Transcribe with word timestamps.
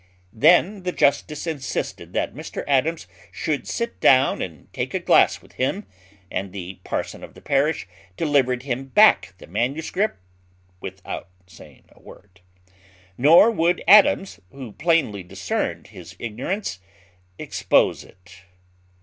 Then 0.33 0.81
the 0.81 0.91
justice 0.91 1.45
insisted 1.45 2.11
that 2.13 2.33
Mr 2.33 2.63
Adams 2.67 3.05
should 3.31 3.67
sit 3.67 3.99
down 3.99 4.41
and 4.41 4.73
take 4.73 4.95
a 4.95 4.99
glass 4.99 5.43
with 5.43 5.51
him; 5.51 5.85
and 6.31 6.51
the 6.51 6.79
parson 6.83 7.23
of 7.23 7.35
the 7.35 7.39
parish 7.41 7.87
delivered 8.17 8.63
him 8.63 8.85
back 8.85 9.35
the 9.37 9.45
manuscript 9.45 10.17
without 10.79 11.27
saying 11.45 11.83
a 11.89 12.01
word; 12.01 12.41
nor 13.15 13.51
would 13.51 13.83
Adams, 13.87 14.39
who 14.51 14.71
plainly 14.71 15.21
discerned 15.21 15.89
his 15.89 16.15
ignorance, 16.17 16.79
expose 17.37 18.03
it. 18.03 18.45